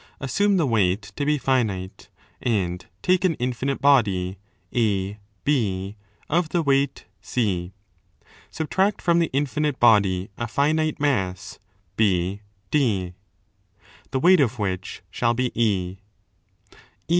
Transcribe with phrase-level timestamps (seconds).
[0.19, 2.09] Assume the weight to be finite,
[2.41, 4.39] and take an infinite body,
[4.73, 5.95] AB,
[6.27, 7.71] of the weight C.
[8.49, 11.59] Subtract from the infinite body a finite mass,
[11.99, 12.49] BD,
[14.09, 15.99] the weight of which 30 shall be
[16.83, 17.07] &.